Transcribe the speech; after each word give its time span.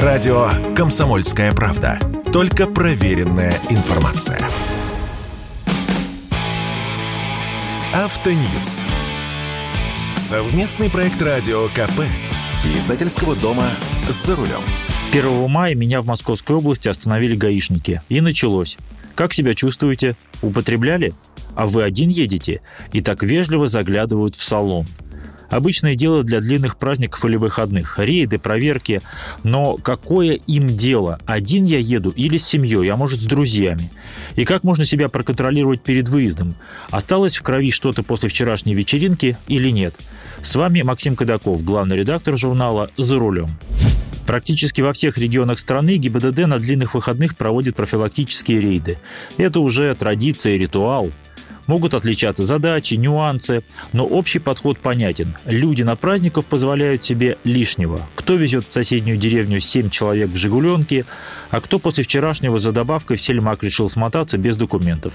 Радио 0.00 0.48
«Комсомольская 0.74 1.52
правда». 1.52 1.98
Только 2.32 2.66
проверенная 2.66 3.52
информация. 3.68 4.40
Автоньюз. 7.92 8.84
Совместный 10.16 10.88
проект 10.88 11.20
радио 11.20 11.68
КП. 11.68 12.06
Издательского 12.74 13.36
дома 13.36 13.68
«За 14.08 14.34
рулем». 14.34 14.62
1 15.12 15.50
мая 15.50 15.74
меня 15.74 16.00
в 16.00 16.06
Московской 16.06 16.56
области 16.56 16.88
остановили 16.88 17.36
гаишники. 17.36 18.00
И 18.08 18.22
началось. 18.22 18.78
Как 19.14 19.34
себя 19.34 19.54
чувствуете? 19.54 20.16
Употребляли? 20.40 21.12
А 21.54 21.66
вы 21.66 21.82
один 21.82 22.08
едете? 22.08 22.62
И 22.94 23.02
так 23.02 23.22
вежливо 23.22 23.68
заглядывают 23.68 24.36
в 24.36 24.42
салон– 24.42 24.86
Обычное 25.52 25.96
дело 25.96 26.24
для 26.24 26.40
длинных 26.40 26.78
праздников 26.78 27.26
или 27.26 27.36
выходных. 27.36 27.98
Рейды, 27.98 28.38
проверки. 28.38 29.02
Но 29.44 29.76
какое 29.76 30.40
им 30.46 30.78
дело? 30.78 31.20
Один 31.26 31.66
я 31.66 31.78
еду 31.78 32.08
или 32.08 32.38
с 32.38 32.46
семьей, 32.46 32.88
а 32.88 32.96
может 32.96 33.20
с 33.20 33.26
друзьями? 33.26 33.92
И 34.34 34.46
как 34.46 34.64
можно 34.64 34.86
себя 34.86 35.08
проконтролировать 35.08 35.82
перед 35.82 36.08
выездом? 36.08 36.54
Осталось 36.90 37.36
в 37.36 37.42
крови 37.42 37.70
что-то 37.70 38.02
после 38.02 38.30
вчерашней 38.30 38.74
вечеринки 38.74 39.36
или 39.46 39.68
нет? 39.68 39.94
С 40.40 40.56
вами 40.56 40.80
Максим 40.80 41.16
Кадаков, 41.16 41.62
главный 41.62 41.98
редактор 41.98 42.38
журнала 42.38 42.88
«За 42.96 43.18
рулем». 43.18 43.50
Практически 44.26 44.80
во 44.80 44.94
всех 44.94 45.18
регионах 45.18 45.58
страны 45.58 45.98
ГИБДД 45.98 46.46
на 46.46 46.60
длинных 46.60 46.94
выходных 46.94 47.36
проводит 47.36 47.76
профилактические 47.76 48.58
рейды. 48.58 48.96
Это 49.36 49.60
уже 49.60 49.94
традиция 49.96 50.56
ритуал– 50.56 51.10
Могут 51.72 51.94
отличаться 51.94 52.44
задачи, 52.44 52.96
нюансы, 52.96 53.62
но 53.94 54.04
общий 54.04 54.40
подход 54.40 54.76
понятен. 54.76 55.34
Люди 55.46 55.82
на 55.82 55.96
праздников 55.96 56.44
позволяют 56.44 57.02
себе 57.02 57.38
лишнего. 57.44 57.98
Кто 58.14 58.34
везет 58.34 58.66
в 58.66 58.68
соседнюю 58.68 59.16
деревню 59.16 59.58
7 59.58 59.88
человек 59.88 60.28
в 60.28 60.36
«Жигуленке», 60.36 61.06
а 61.48 61.62
кто 61.62 61.78
после 61.78 62.04
вчерашнего 62.04 62.58
за 62.58 62.72
добавкой 62.72 63.16
в 63.16 63.22
Сельмак 63.22 63.62
решил 63.62 63.88
смотаться 63.88 64.36
без 64.36 64.58
документов. 64.58 65.14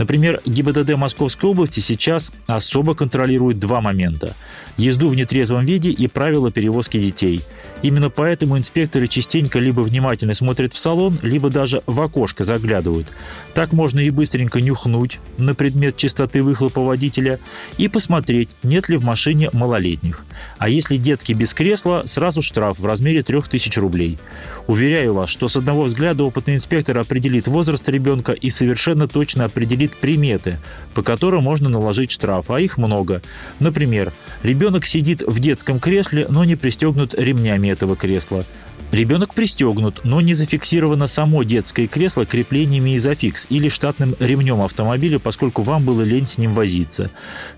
Например, 0.00 0.40
ГИБДД 0.46 0.96
Московской 0.96 1.50
области 1.50 1.80
сейчас 1.80 2.32
особо 2.46 2.94
контролирует 2.94 3.60
два 3.60 3.82
момента– 3.82 4.34
езду 4.78 5.10
в 5.10 5.14
нетрезвом 5.14 5.66
виде 5.66 5.90
и 5.90 6.08
правила 6.08 6.50
перевозки 6.50 6.98
детей. 6.98 7.42
Именно 7.82 8.08
поэтому 8.08 8.56
инспекторы 8.56 9.08
частенько 9.08 9.58
либо 9.58 9.80
внимательно 9.80 10.34
смотрят 10.34 10.72
в 10.72 10.78
салон, 10.78 11.18
либо 11.22 11.50
даже 11.50 11.82
в 11.86 12.00
окошко 12.00 12.44
заглядывают. 12.44 13.08
Так 13.54 13.72
можно 13.72 14.00
и 14.00 14.10
быстренько 14.10 14.60
нюхнуть 14.60 15.18
на 15.36 15.54
предмет 15.54 15.96
чистоты 15.96 16.42
выхлопа 16.42 16.80
водителя 16.80 17.38
и 17.76 17.88
посмотреть, 17.88 18.50
нет 18.62 18.88
ли 18.88 18.96
в 18.96 19.04
машине 19.04 19.50
малолетних. 19.52 20.24
А 20.58 20.68
если 20.68 20.96
детки 20.96 21.32
без 21.32 21.52
кресла, 21.52 22.02
сразу 22.06 22.40
штраф 22.42 22.78
в 22.78 22.86
размере 22.86 23.22
3000 23.22 23.78
рублей. 23.78 24.18
Уверяю 24.66 25.14
вас, 25.14 25.28
что 25.28 25.48
с 25.48 25.56
одного 25.56 25.84
взгляда 25.84 26.24
опытный 26.24 26.54
инспектор 26.54 26.96
определит 26.98 27.48
возраст 27.48 27.88
ребенка 27.88 28.32
и 28.32 28.50
совершенно 28.50 29.08
точно 29.08 29.44
определит 29.44 29.89
приметы, 29.96 30.58
по 30.94 31.02
которым 31.02 31.44
можно 31.44 31.68
наложить 31.68 32.10
штраф, 32.10 32.50
а 32.50 32.60
их 32.60 32.78
много. 32.78 33.22
Например, 33.58 34.12
ребенок 34.42 34.86
сидит 34.86 35.22
в 35.22 35.38
детском 35.38 35.80
кресле, 35.80 36.26
но 36.28 36.44
не 36.44 36.56
пристегнут 36.56 37.14
ремнями 37.14 37.68
этого 37.68 37.96
кресла. 37.96 38.44
Ребенок 38.92 39.34
пристегнут, 39.34 40.00
но 40.02 40.20
не 40.20 40.34
зафиксировано 40.34 41.06
само 41.06 41.44
детское 41.44 41.86
кресло 41.86 42.26
креплениями 42.26 42.96
изофикс 42.96 43.46
или 43.48 43.68
штатным 43.68 44.16
ремнем 44.18 44.60
автомобиля, 44.62 45.20
поскольку 45.20 45.62
вам 45.62 45.84
было 45.84 46.02
лень 46.02 46.26
с 46.26 46.38
ним 46.38 46.54
возиться. 46.54 47.08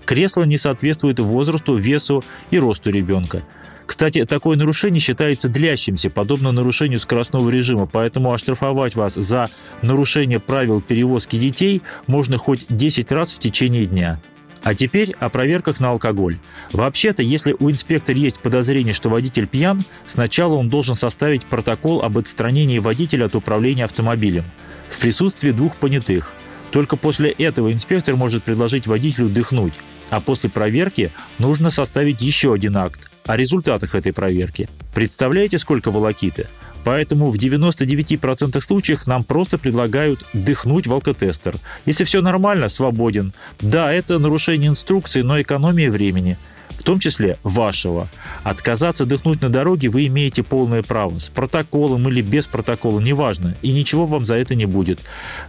Кресло 0.05 0.43
не 0.43 0.59
соответствует 0.59 1.19
возрасту, 1.19 1.75
весу 1.75 2.23
и 2.51 2.59
росту 2.59 2.91
ребенка. 2.91 3.41
Кстати, 3.93 4.25
такое 4.25 4.57
нарушение 4.57 4.99
считается 4.99 5.49
длящимся, 5.49 6.09
подобно 6.09 6.51
нарушению 6.51 6.97
скоростного 6.97 7.47
режима, 7.51 7.85
поэтому 7.85 8.33
оштрафовать 8.33 8.95
вас 8.95 9.13
за 9.13 9.51
нарушение 9.83 10.39
правил 10.39 10.81
перевозки 10.81 11.35
детей 11.35 11.83
можно 12.07 12.39
хоть 12.39 12.65
10 12.69 13.11
раз 13.11 13.33
в 13.33 13.37
течение 13.37 13.85
дня. 13.85 14.19
А 14.63 14.73
теперь 14.73 15.13
о 15.19 15.29
проверках 15.29 15.79
на 15.79 15.91
алкоголь. 15.91 16.39
Вообще-то, 16.71 17.21
если 17.21 17.55
у 17.59 17.69
инспектора 17.69 18.17
есть 18.17 18.39
подозрение, 18.39 18.95
что 18.95 19.09
водитель 19.09 19.45
пьян, 19.45 19.83
сначала 20.07 20.55
он 20.55 20.69
должен 20.69 20.95
составить 20.95 21.45
протокол 21.45 22.01
об 22.01 22.17
отстранении 22.17 22.79
водителя 22.79 23.25
от 23.25 23.35
управления 23.35 23.85
автомобилем 23.85 24.45
в 24.89 24.97
присутствии 24.97 25.51
двух 25.51 25.75
понятых. 25.75 26.33
Только 26.71 26.97
после 26.97 27.29
этого 27.29 27.71
инспектор 27.71 28.15
может 28.15 28.43
предложить 28.43 28.87
водителю 28.87 29.29
дыхнуть, 29.29 29.73
а 30.09 30.19
после 30.19 30.49
проверки 30.49 31.11
нужно 31.37 31.69
составить 31.69 32.23
еще 32.23 32.55
один 32.55 32.75
акт 32.75 33.12
о 33.25 33.37
результатах 33.37 33.95
этой 33.95 34.13
проверки. 34.13 34.67
Представляете, 34.93 35.57
сколько 35.57 35.91
волокиты? 35.91 36.47
Поэтому 36.83 37.31
в 37.31 37.35
99% 37.35 38.59
случаев 38.59 39.07
нам 39.07 39.23
просто 39.23 39.57
предлагают 39.57 40.25
дыхнуть 40.33 40.87
в 40.87 40.93
алкотестер. 40.93 41.55
Если 41.85 42.03
все 42.03 42.21
нормально, 42.21 42.67
свободен. 42.69 43.33
Да, 43.61 43.91
это 43.91 44.19
нарушение 44.19 44.69
инструкции, 44.69 45.21
но 45.21 45.41
экономия 45.41 45.89
времени 45.89 46.37
в 46.83 46.85
том 46.85 46.99
числе 46.99 47.37
вашего. 47.43 48.09
Отказаться 48.43 49.05
дыхнуть 49.05 49.41
на 49.41 49.47
дороге 49.47 49.87
вы 49.87 50.05
имеете 50.07 50.43
полное 50.43 50.83
право, 50.83 51.17
с 51.17 51.29
протоколом 51.29 52.09
или 52.09 52.21
без 52.21 52.45
протокола, 52.45 52.99
неважно, 52.99 53.55
и 53.61 53.71
ничего 53.71 54.05
вам 54.05 54.25
за 54.25 54.35
это 54.35 54.53
не 54.53 54.65
будет. 54.65 54.99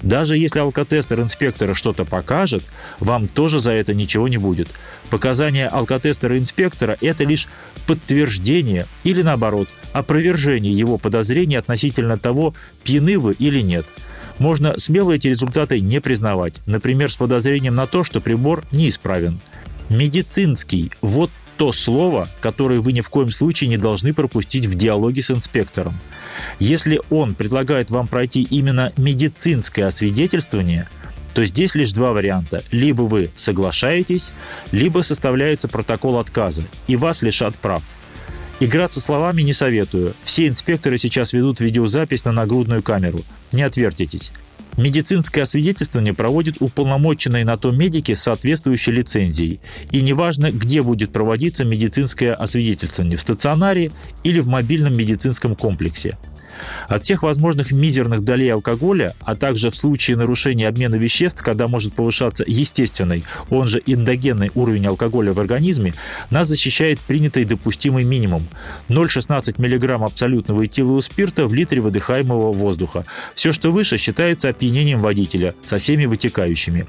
Даже 0.01 0.39
если 0.39 0.61
алкотестер 0.61 1.21
инспектора 1.21 1.75
что-то 1.75 2.05
покажет, 2.05 2.63
вам 3.01 3.27
тоже 3.27 3.59
за 3.59 3.73
это 3.73 3.95
ничего 3.95 4.29
не 4.29 4.39
будет. 4.39 4.69
Показания 5.11 5.67
алкотестера 5.67 6.39
инспектора– 6.39 6.97
это 7.01 7.25
лишь 7.25 7.49
подтверждение 7.89 8.87
или, 9.03 9.23
наоборот, 9.23 9.69
опровержение 9.93 10.73
его 10.73 10.99
подозрений 10.99 11.57
относительно 11.57 12.17
того, 12.17 12.55
пьяны 12.85 13.19
вы 13.19 13.33
или 13.33 13.61
нет– 13.61 13.87
можно 14.39 14.77
смело 14.79 15.13
эти 15.13 15.29
результаты 15.29 15.79
не 15.79 16.01
признавать, 16.01 16.61
например, 16.67 17.11
с 17.11 17.17
подозрением 17.17 17.77
на 17.77 17.87
то, 17.87 18.03
что 18.03 18.21
прибор 18.21 18.65
неисправен. 18.73 19.39
Медицинский– 19.89 20.91
вот 21.03 21.31
то 21.57 21.73
слово, 21.73 22.29
которое 22.41 22.81
вы 22.81 22.93
ни 22.93 23.01
в 23.01 23.09
коем 23.09 23.31
случае 23.31 23.69
не 23.69 23.77
должны 23.77 24.13
пропустить 24.13 24.67
в 24.67 24.75
диалоге 24.75 25.23
с 25.23 25.31
инспектором. 25.31 25.95
Если 26.59 27.01
он 27.11 27.35
предлагает 27.35 27.91
вам 27.91 28.09
пройти 28.09 28.43
именно 28.43 28.93
медицинское 28.97 29.85
освидетельствование, 29.85 30.89
то 31.33 31.45
здесь 31.45 31.75
лишь 31.75 31.93
два 31.93 32.13
варианта. 32.13 32.63
Либо 32.71 33.03
вы 33.03 33.31
соглашаетесь, 33.37 34.33
либо 34.73 35.03
составляется 35.03 35.69
протокол 35.69 36.19
отказа, 36.19 36.63
и 36.87 36.97
вас 36.97 37.23
лишат 37.23 37.57
прав. 37.59 37.83
Играться 38.61 39.01
словами 39.01 39.43
не 39.43 39.53
советую. 39.53 40.15
Все 40.23 40.47
инспекторы 40.47 40.97
сейчас 40.97 41.33
ведут 41.33 41.61
видеозапись 41.61 42.25
на 42.25 42.33
нагрудную 42.33 42.83
камеру. 42.83 43.23
Не 43.53 43.63
отвертитесь. 43.63 44.31
Медицинское 44.77 45.43
освидетельствование 45.43 46.15
проводит 46.15 46.57
уполномоченные 46.61 47.45
на 47.45 47.57
то 47.57 47.71
медики 47.71 48.15
с 48.15 48.23
соответствующей 48.23 48.93
лицензией. 48.93 49.61
И 49.93 50.01
неважно, 50.01 50.51
где 50.51 50.83
будет 50.83 51.13
проводиться 51.13 51.65
медицинское 51.65 52.33
освидетельствование– 52.33 53.17
в 53.19 53.21
стационаре 53.21 53.93
или 54.25 54.41
в 54.41 54.49
мобильном 54.49 54.97
медицинском 54.97 55.55
комплексе. 55.55 56.19
От 56.89 57.05
всех 57.05 57.23
возможных 57.23 57.73
мизерных 57.73 58.25
долей 58.25 58.49
алкоголя, 58.49 59.15
а 59.21 59.37
также 59.37 59.71
в 59.71 59.77
случае 59.77 60.17
нарушения 60.17 60.69
обмена 60.69 60.97
веществ, 60.97 61.43
когда 61.43 61.69
может 61.69 61.95
повышаться 61.95 62.45
естественный, 62.47 63.25
он 63.51 63.67
же 63.67 63.83
эндогенный 63.87 64.51
уровень 64.55 64.87
алкоголя 64.87 65.33
в 65.33 65.41
организме, 65.41 65.95
нас 66.31 66.49
защищает 66.49 67.01
принятый 67.01 67.45
допустимый 67.45 68.05
минимум– 68.05 68.47
0,16 68.89 69.55
мг 69.59 70.05
абсолютного 70.05 70.67
этилового 70.67 71.01
спирта 71.01 71.47
в 71.47 71.55
литре 71.55 71.81
выдыхаемого 71.81 72.53
воздуха. 72.53 73.05
Все, 73.35 73.53
что 73.53 73.71
выше, 73.71 73.99
считается 73.99 74.49
опьянением 74.49 75.01
водителя 75.01 75.55
со 75.65 75.79
всеми 75.79 76.07
вытекающими. 76.07 76.87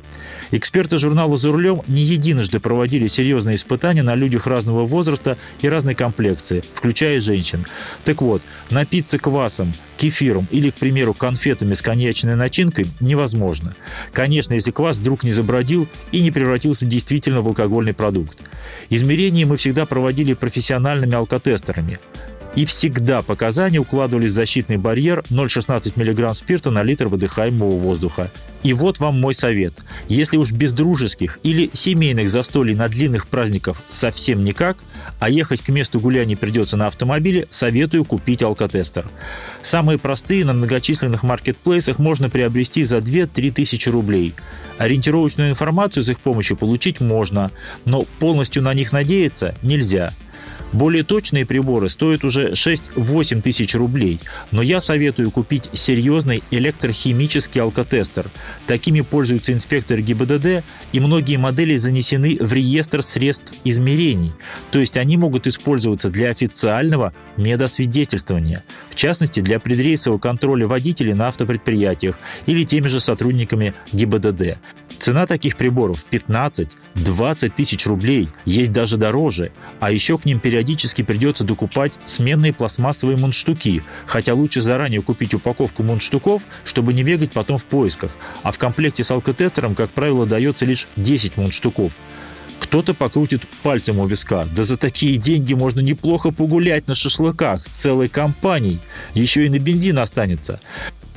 Эксперты 0.51 0.97
журнала 0.97 1.37
«За 1.37 1.51
рулем» 1.51 1.81
не 1.87 2.01
единожды 2.01 2.59
проводили 2.59 3.07
серьезные 3.07 3.55
испытания 3.55 4.03
на 4.03 4.15
людях 4.15 4.47
разного 4.47 4.83
возраста 4.83 5.37
и 5.61 5.69
разной 5.69 5.95
комплекции, 5.95 6.63
включая 6.73 7.19
женщин. 7.19 7.65
Так 8.03 8.21
вот, 8.21 8.41
напиться 8.69 9.17
квасом, 9.17 9.64
кефиром 9.97 10.47
или, 10.51 10.69
к 10.69 10.75
примеру, 10.75 11.13
конфетами 11.13 11.73
с 11.73 11.81
коньячной 11.81 12.35
начинкой 12.35 12.87
невозможно. 12.99 13.73
Конечно, 14.11 14.53
если 14.53 14.71
квас 14.71 14.97
вдруг 14.97 15.23
не 15.23 15.31
забродил 15.31 15.87
и 16.11 16.21
не 16.21 16.31
превратился 16.31 16.85
действительно 16.85 17.41
в 17.41 17.47
алкогольный 17.47 17.93
продукт. 17.93 18.43
Измерения 18.89 19.45
мы 19.45 19.57
всегда 19.57 19.85
проводили 19.85 20.33
профессиональными 20.33 21.15
алкотестерами. 21.15 21.99
И 22.55 22.65
всегда 22.65 23.21
показания 23.21 23.79
укладывались 23.79 24.31
в 24.31 24.35
защитный 24.35 24.77
барьер 24.77 25.23
0,16 25.29 25.93
мг 25.95 26.33
спирта 26.33 26.71
на 26.71 26.83
литр 26.83 27.07
выдыхаемого 27.07 27.77
воздуха. 27.77 28.31
И 28.63 28.73
вот 28.73 28.99
вам 28.99 29.19
мой 29.19 29.33
совет. 29.33 29.73
Если 30.07 30.37
уж 30.37 30.51
без 30.51 30.71
дружеских 30.71 31.39
или 31.43 31.69
семейных 31.73 32.29
застолий 32.29 32.73
на 32.73 32.87
длинных 32.87 33.27
праздниках 33.27 33.77
совсем 33.89 34.43
никак, 34.43 34.77
а 35.19 35.29
ехать 35.29 35.61
к 35.61 35.69
месту 35.69 35.99
гуляния 35.99 36.37
придется 36.37 36.77
на 36.77 36.87
автомобиле, 36.87 37.47
советую 37.49 38.05
купить 38.05 38.43
алкотестер. 38.43 39.05
Самые 39.61 39.97
простые 39.97 40.45
на 40.45 40.53
многочисленных 40.53 41.23
маркетплейсах 41.23 41.99
можно 41.99 42.29
приобрести 42.29 42.83
за 42.83 42.97
2-3 42.97 43.51
тысячи 43.51 43.89
рублей. 43.89 44.33
Ориентировочную 44.77 45.49
информацию 45.49 46.03
с 46.03 46.09
их 46.09 46.19
помощью 46.19 46.57
получить 46.57 46.99
можно, 46.99 47.51
но 47.85 48.03
полностью 48.19 48.61
на 48.61 48.73
них 48.73 48.91
надеяться 48.91 49.55
нельзя– 49.61 50.13
Более 50.75 51.05
точные 51.05 51.45
приборы 51.45 51.87
стоят 51.87 52.25
уже 52.25 52.51
6-8 52.51 53.41
тысяч 53.41 53.75
рублей, 53.75 54.19
но 54.51 54.61
я 54.61 54.81
советую 54.81 55.31
купить 55.31 55.69
серьезный 55.71 56.43
электрохимический 56.51 57.61
алкотестер. 57.61 58.29
Такими 58.67 58.99
пользуются 58.99 59.53
инспекторы 59.53 60.01
ГИБДД, 60.01 60.65
и 60.91 60.99
многие 60.99 61.37
модели 61.37 61.77
занесены 61.77 62.35
в 62.41 62.51
реестр 62.51 63.03
средств 63.03 63.53
измерений, 63.63 64.33
то 64.71 64.79
есть 64.79 64.97
они 64.97 65.15
могут 65.15 65.47
использоваться 65.47 66.09
для 66.09 66.29
официального 66.29 67.13
медосвидетельствования, 67.37 68.61
в 68.89 68.95
частности 68.95 69.39
для 69.39 69.61
предрейсового 69.61 70.19
контроля 70.19 70.67
водителей 70.67 71.13
на 71.13 71.29
автопредприятиях 71.29 72.19
или 72.47 72.65
теми 72.65 72.89
же 72.89 72.99
сотрудниками 72.99 73.73
ГИБДД. 73.93 74.57
Цена 74.97 75.25
таких 75.25 75.57
приборов 75.57 76.05
15-20 76.11 77.51
тысяч 77.55 77.85
рублей, 77.85 78.29
есть 78.45 78.71
даже 78.71 78.97
дороже, 78.97 79.51
а 79.79 79.91
еще 79.91 80.17
к 80.17 80.25
ним 80.25 80.39
периодически 80.39 81.01
придется 81.01 81.43
докупать 81.43 81.93
сменные 82.05 82.53
пластмассовые 82.53 83.17
мундштуки, 83.17 83.83
хотя 84.05 84.33
лучше 84.33 84.61
заранее 84.61 85.01
купить 85.01 85.33
упаковку 85.33 85.83
мундштуков, 85.83 86.43
чтобы 86.63 86.93
не 86.93 87.03
бегать 87.03 87.31
потом 87.31 87.57
в 87.57 87.65
поисках, 87.65 88.11
а 88.43 88.51
в 88.51 88.57
комплекте 88.57 89.03
с 89.03 89.11
алкотестером, 89.11 89.75
как 89.75 89.91
правило, 89.91 90.25
дается 90.25 90.65
лишь 90.65 90.87
10 90.95 91.37
мундштуков. 91.37 91.93
Кто-то 92.59 92.93
покрутит 92.93 93.41
пальцем 93.63 93.99
у 93.99 94.07
виска. 94.07 94.45
Да 94.55 94.63
за 94.63 94.77
такие 94.77 95.17
деньги 95.17 95.53
можно 95.53 95.81
неплохо 95.81 96.31
погулять 96.31 96.87
на 96.87 96.95
шашлыках 96.95 97.63
целой 97.73 98.07
компанией. 98.07 98.79
Еще 99.13 99.45
и 99.45 99.49
на 99.49 99.59
бензин 99.59 99.99
останется. 99.99 100.59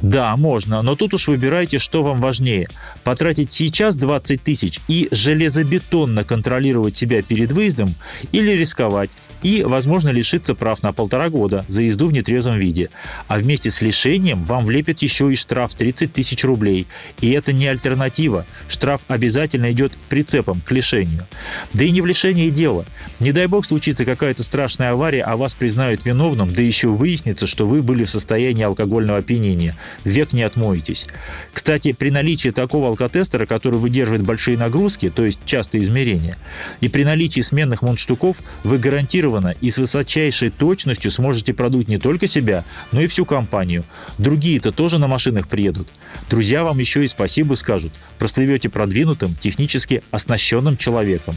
Да, 0.01 0.37
можно, 0.37 0.83
но 0.83 0.95
тут 0.95 1.15
уж 1.15 1.29
выбирайте, 1.29 1.79
что 1.79 2.03
вам 2.03 2.21
важнее. 2.21 2.69
Потратить 3.03 3.51
сейчас 3.51 3.97
20 3.97 4.43
тысяч 4.43 4.81
и 4.87 5.09
железобетонно 5.11 6.25
контролировать 6.25 6.97
себя 6.97 7.21
перед 7.23 7.51
выездом 7.53 7.95
или 8.31 8.53
рисковать 8.53 9.11
и, 9.43 9.63
возможно, 9.63 10.09
лишиться 10.09 10.55
прав 10.55 10.83
на 10.83 10.93
полтора 10.93 11.31
года 11.31 11.65
за 11.69 11.83
езду 11.83 12.09
в 12.09 12.13
нетрезвом 12.13 12.59
виде. 12.59 12.91
А 13.27 13.39
вместе 13.39 13.71
с 13.71 13.81
лишением 13.81 14.43
вам 14.43 14.67
влепят 14.67 15.03
еще 15.03 15.33
и 15.33 15.37
штраф 15.37 15.75
30 15.75 16.13
тысяч 16.13 16.45
рублей. 16.45 16.87
И 17.21 17.31
это 17.31 17.53
не 17.53 17.67
альтернатива. 17.67 18.47
Штраф 18.69 19.03
обязательно 19.09 19.71
идет 19.73 19.93
прицепом 20.09 20.61
к 20.61 20.71
лишению. 20.73 21.27
Да 21.73 21.85
и 21.85 21.91
не 21.91 22.01
в 22.01 22.07
лишении 22.07 22.51
дело. 22.51 22.85
Не 23.21 23.33
дай 23.33 23.47
бог 23.47 23.65
случится 23.67 24.05
какая-то 24.05 24.43
страшная 24.43 24.93
авария, 24.93 25.23
а 25.23 25.37
вас 25.37 25.55
признают 25.55 26.05
виновным, 26.05 26.53
да 26.53 26.63
еще 26.63 26.89
выяснится, 26.89 27.47
что 27.47 27.67
вы 27.67 27.83
были 27.83 28.05
в 28.05 28.11
состоянии 28.11 28.65
алкогольного 28.65 29.19
опьянения. 29.19 29.77
Век 30.05 30.33
не 30.33 30.43
отмоетесь. 30.43 31.07
Кстати, 31.53 31.93
при 31.93 32.11
наличии 32.11 32.51
такого 32.51 32.89
алкотестера, 32.89 33.47
который 33.47 33.79
выдерживает 33.79 34.23
большие 34.23 34.57
нагрузки, 34.57 35.11
то 35.11 35.25
есть 35.25 35.41
частые 35.45 35.83
измерения, 35.83 36.37
и 36.81 36.89
при 36.89 37.05
наличии 37.05 37.41
сменных 37.41 37.83
мундштуков, 37.83 38.39
вы 38.65 38.79
гарантированно 38.79 39.55
и 39.61 39.71
с 39.71 39.79
высочайшей 39.79 40.51
точностью 40.51 41.11
сможете 41.11 41.55
продуть 41.55 41.89
не 41.89 41.99
только 41.99 42.27
себя, 42.27 42.65
но 42.93 43.01
и 43.01 43.07
всю 43.07 43.25
компанию. 43.25 43.85
Другие-то 44.19 44.73
тоже 44.73 44.99
на 44.99 45.09
машинах 45.09 45.49
приедут. 45.49 45.89
Друзья 46.31 46.65
вам 46.65 46.79
еще 46.79 47.05
и 47.05 47.07
спасибо 47.07 47.55
скажут. 47.55 47.93
Прослывете 48.19 48.69
продвинутым, 48.69 49.35
технически 49.35 50.03
оснащенным 50.11 50.77
человеком. 50.77 51.35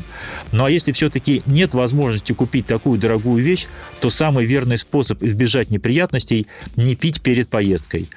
Ну 0.52 0.66
а 0.66 0.72
если 0.72 0.92
все-таки 0.92 1.42
нет 1.46 1.74
возможности 1.74 2.34
купить 2.34 2.66
такую 2.66 3.00
дорогую 3.00 3.44
вещь, 3.44 3.68
то 4.00 4.10
самый 4.10 4.46
верный 4.46 4.78
способ 4.78 5.22
избежать 5.24 5.70
неприятностей– 5.70 6.48
не 6.76 6.96
пить 6.96 7.22
перед 7.22 7.50
поездкой. 7.50 8.10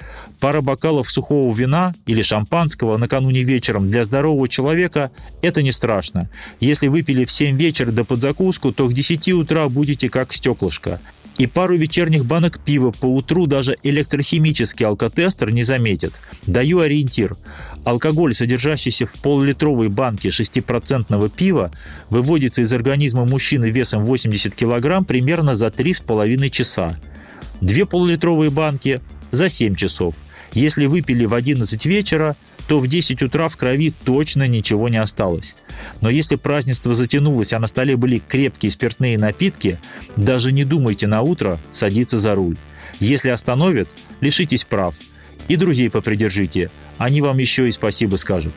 Пара 0.45 0.61
бокалов 0.61 1.09
сухого 1.09 1.51
вина 1.55 1.95
или 2.05 2.21
шампанского 2.21 2.97
накануне 2.97 3.41
вечером 3.41 3.87
для 3.87 4.03
здорового 4.03 4.47
человека– 4.47 5.09
это 5.41 5.63
не 5.63 5.71
страшно. 5.71 6.29
Если 6.59 6.87
выпили 6.87 7.25
в 7.25 7.31
7 7.31 7.57
вечера 7.57 7.89
до 7.89 8.03
подзакуску, 8.03 8.71
то 8.71 8.87
к 8.87 8.93
10 8.93 9.29
утра 9.29 9.67
будете 9.69 10.07
как 10.07 10.35
стеклышко. 10.35 11.01
И 11.39 11.47
пару 11.47 11.75
вечерних 11.75 12.25
банок 12.25 12.59
пива 12.63 12.91
по 12.91 13.07
утру 13.07 13.47
даже 13.47 13.77
электрохимический 13.81 14.85
алкотестер 14.85 15.51
не 15.51 15.63
заметит. 15.63 16.13
Даю 16.45 16.77
ориентир. 16.81 17.35
Алкоголь, 17.83 18.35
содержащийся 18.35 19.07
в 19.07 19.13
полулитровой 19.13 19.89
банке 19.89 20.29
6% 20.29 21.31
пива, 21.35 21.71
выводится 22.11 22.61
из 22.61 22.71
организма 22.71 23.25
мужчины 23.25 23.71
весом 23.71 24.05
80 24.05 24.55
кг 24.55 25.03
примерно 25.07 25.55
за 25.55 25.69
3,5 25.69 26.49
часа. 26.51 26.99
Две 27.61 27.87
полулитровые 27.87 28.51
банки 28.51 29.01
за 29.35 29.49
7 29.49 29.75
часов. 29.75 30.15
Если 30.53 30.85
выпили 30.85 31.25
в 31.25 31.33
11 31.33 31.85
вечера, 31.85 32.35
то 32.67 32.79
в 32.79 32.87
10 32.87 33.21
утра 33.21 33.47
в 33.47 33.57
крови 33.57 33.93
точно 34.03 34.47
ничего 34.47 34.89
не 34.89 34.97
осталось. 34.97 35.55
Но 36.01 36.09
если 36.09 36.35
празднество 36.35 36.93
затянулось, 36.93 37.53
а 37.53 37.59
на 37.59 37.67
столе 37.67 37.95
были 37.95 38.19
крепкие 38.19 38.71
спиртные 38.71 39.17
напитки, 39.17 39.79
даже 40.15 40.51
не 40.51 40.63
думайте 40.63 41.07
на 41.07 41.21
утро 41.21 41.59
садиться 41.71 42.17
за 42.17 42.33
руль. 42.35 42.57
Если 42.99 43.29
остановят, 43.29 43.89
лишитесь 44.21 44.65
прав. 44.65 44.95
И 45.47 45.57
друзей 45.57 45.91
попридержите, 45.91 46.71
они 46.97 47.21
вам 47.21 47.37
еще 47.37 47.67
и 47.67 47.71
спасибо 47.71 48.15
скажут. 48.15 48.53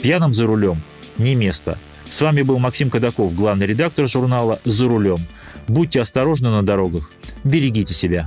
Пьяным 0.00 0.32
за 0.32 0.46
рулем 0.46 0.80
не 1.18 1.34
место. 1.34 1.78
С 2.08 2.20
вами 2.20 2.42
был 2.42 2.58
Максим 2.58 2.90
Кадаков, 2.90 3.34
главный 3.34 3.66
редактор 3.66 4.08
журнала 4.08 4.60
«За 4.64 4.86
рулем». 4.88 5.18
Будьте 5.68 6.00
осторожны 6.00 6.50
на 6.50 6.62
дорогах. 6.62 7.10
Берегите 7.44 7.94
себя. 7.94 8.26